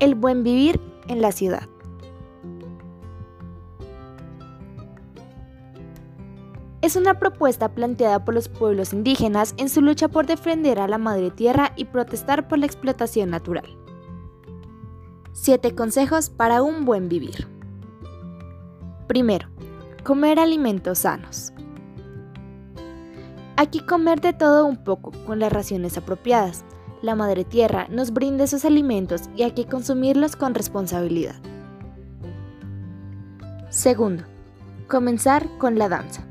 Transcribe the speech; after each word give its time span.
El 0.00 0.14
buen 0.14 0.42
vivir 0.42 0.80
en 1.08 1.22
la 1.22 1.32
ciudad. 1.32 1.68
Es 6.82 6.96
una 6.96 7.18
propuesta 7.18 7.70
planteada 7.74 8.24
por 8.24 8.34
los 8.34 8.48
pueblos 8.48 8.92
indígenas 8.92 9.54
en 9.56 9.70
su 9.70 9.80
lucha 9.80 10.08
por 10.08 10.26
defender 10.26 10.78
a 10.78 10.88
la 10.88 10.98
madre 10.98 11.30
tierra 11.30 11.72
y 11.76 11.86
protestar 11.86 12.46
por 12.46 12.58
la 12.58 12.66
explotación 12.66 13.30
natural. 13.30 13.64
Siete 15.32 15.74
consejos 15.74 16.28
para 16.28 16.62
un 16.62 16.84
buen 16.84 17.08
vivir. 17.08 17.48
Primero, 19.06 19.48
comer 20.02 20.38
alimentos 20.38 20.98
sanos. 20.98 21.52
Aquí 23.56 23.80
comer 23.80 24.20
de 24.20 24.32
todo 24.32 24.66
un 24.66 24.82
poco, 24.82 25.12
con 25.26 25.38
las 25.38 25.52
raciones 25.52 25.96
apropiadas. 25.96 26.64
La 27.04 27.14
Madre 27.14 27.44
Tierra 27.44 27.86
nos 27.90 28.14
brinda 28.14 28.44
esos 28.44 28.64
alimentos 28.64 29.24
y 29.36 29.42
hay 29.42 29.50
que 29.50 29.66
consumirlos 29.66 30.36
con 30.36 30.54
responsabilidad. 30.54 31.34
Segundo, 33.68 34.24
comenzar 34.88 35.46
con 35.58 35.78
la 35.78 35.90
danza. 35.90 36.26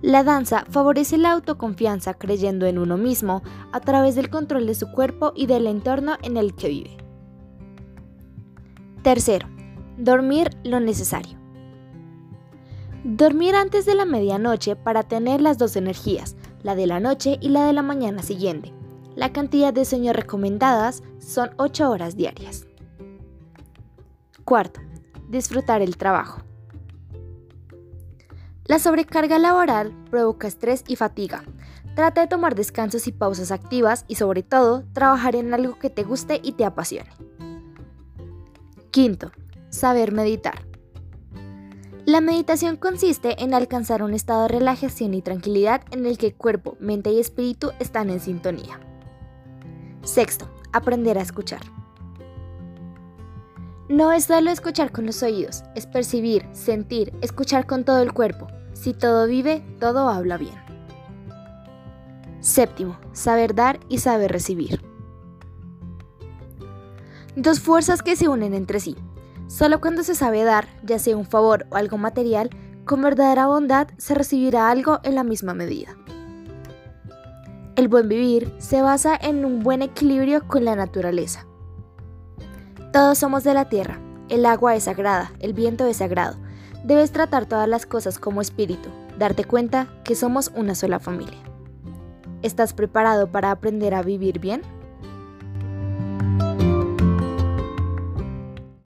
La 0.00 0.22
danza 0.22 0.64
favorece 0.70 1.18
la 1.18 1.32
autoconfianza 1.32 2.14
creyendo 2.14 2.66
en 2.66 2.78
uno 2.78 2.96
mismo 2.96 3.42
a 3.72 3.80
través 3.80 4.14
del 4.14 4.30
control 4.30 4.68
de 4.68 4.76
su 4.76 4.92
cuerpo 4.92 5.32
y 5.34 5.46
del 5.46 5.66
entorno 5.66 6.14
en 6.22 6.36
el 6.36 6.54
que 6.54 6.68
vive. 6.68 6.96
Tercero, 9.02 9.48
dormir 9.96 10.50
lo 10.62 10.78
necesario. 10.78 11.36
Dormir 13.02 13.56
antes 13.56 13.86
de 13.86 13.96
la 13.96 14.04
medianoche 14.04 14.76
para 14.76 15.02
tener 15.02 15.40
las 15.40 15.58
dos 15.58 15.74
energías, 15.74 16.36
la 16.62 16.74
de 16.74 16.86
la 16.86 17.00
noche 17.00 17.38
y 17.40 17.48
la 17.48 17.64
de 17.66 17.72
la 17.72 17.82
mañana 17.82 18.22
siguiente. 18.22 18.72
La 19.14 19.32
cantidad 19.32 19.72
de 19.72 19.84
sueño 19.84 20.12
recomendadas 20.12 21.02
son 21.18 21.50
8 21.56 21.90
horas 21.90 22.16
diarias. 22.16 22.66
Cuarto, 24.44 24.80
disfrutar 25.28 25.82
el 25.82 25.96
trabajo. 25.96 26.42
La 28.64 28.78
sobrecarga 28.78 29.38
laboral 29.38 29.92
provoca 30.10 30.46
estrés 30.46 30.84
y 30.86 30.96
fatiga. 30.96 31.42
Trata 31.94 32.20
de 32.20 32.26
tomar 32.26 32.54
descansos 32.54 33.08
y 33.08 33.12
pausas 33.12 33.50
activas 33.50 34.04
y 34.08 34.16
sobre 34.16 34.42
todo 34.42 34.84
trabajar 34.92 35.36
en 35.36 35.52
algo 35.52 35.78
que 35.78 35.90
te 35.90 36.04
guste 36.04 36.38
y 36.42 36.52
te 36.52 36.64
apasione. 36.64 37.10
Quinto, 38.90 39.32
saber 39.70 40.12
meditar. 40.12 40.67
La 42.08 42.22
meditación 42.22 42.76
consiste 42.76 43.42
en 43.44 43.52
alcanzar 43.52 44.02
un 44.02 44.14
estado 44.14 44.44
de 44.44 44.48
relajación 44.48 45.12
y 45.12 45.20
tranquilidad 45.20 45.82
en 45.90 46.06
el 46.06 46.16
que 46.16 46.32
cuerpo, 46.32 46.74
mente 46.80 47.12
y 47.12 47.20
espíritu 47.20 47.72
están 47.80 48.08
en 48.08 48.18
sintonía. 48.18 48.80
Sexto, 50.04 50.48
aprender 50.72 51.18
a 51.18 51.20
escuchar. 51.20 51.60
No 53.90 54.10
es 54.12 54.24
solo 54.24 54.50
escuchar 54.50 54.90
con 54.90 55.04
los 55.04 55.22
oídos, 55.22 55.64
es 55.74 55.86
percibir, 55.86 56.46
sentir, 56.52 57.12
escuchar 57.20 57.66
con 57.66 57.84
todo 57.84 58.00
el 58.00 58.14
cuerpo. 58.14 58.46
Si 58.72 58.94
todo 58.94 59.26
vive, 59.26 59.62
todo 59.78 60.08
habla 60.08 60.38
bien. 60.38 60.56
Séptimo, 62.40 62.98
saber 63.12 63.54
dar 63.54 63.80
y 63.90 63.98
saber 63.98 64.32
recibir. 64.32 64.80
Dos 67.36 67.60
fuerzas 67.60 68.02
que 68.02 68.16
se 68.16 68.28
unen 68.28 68.54
entre 68.54 68.80
sí, 68.80 68.96
Solo 69.48 69.80
cuando 69.80 70.02
se 70.02 70.14
sabe 70.14 70.44
dar, 70.44 70.68
ya 70.84 70.98
sea 70.98 71.16
un 71.16 71.24
favor 71.24 71.66
o 71.70 71.76
algo 71.76 71.96
material, 71.96 72.50
con 72.84 73.00
verdadera 73.00 73.46
bondad 73.46 73.88
se 73.96 74.14
recibirá 74.14 74.70
algo 74.70 75.00
en 75.02 75.14
la 75.14 75.24
misma 75.24 75.54
medida. 75.54 75.96
El 77.74 77.88
buen 77.88 78.08
vivir 78.08 78.52
se 78.58 78.82
basa 78.82 79.16
en 79.16 79.46
un 79.46 79.62
buen 79.62 79.80
equilibrio 79.80 80.46
con 80.46 80.66
la 80.66 80.76
naturaleza. 80.76 81.46
Todos 82.92 83.18
somos 83.18 83.42
de 83.42 83.54
la 83.54 83.70
tierra, 83.70 83.98
el 84.28 84.44
agua 84.44 84.76
es 84.76 84.84
sagrada, 84.84 85.32
el 85.40 85.54
viento 85.54 85.86
es 85.86 85.98
sagrado. 85.98 86.36
Debes 86.84 87.12
tratar 87.12 87.46
todas 87.46 87.68
las 87.68 87.86
cosas 87.86 88.18
como 88.18 88.42
espíritu, 88.42 88.90
darte 89.18 89.44
cuenta 89.44 89.88
que 90.04 90.14
somos 90.14 90.52
una 90.54 90.74
sola 90.74 90.98
familia. 90.98 91.38
¿Estás 92.42 92.74
preparado 92.74 93.32
para 93.32 93.50
aprender 93.50 93.94
a 93.94 94.02
vivir 94.02 94.40
bien? 94.40 94.60